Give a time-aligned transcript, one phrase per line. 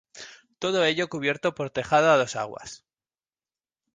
[0.57, 2.71] Todo ello cubierto por tejado a dos aguas.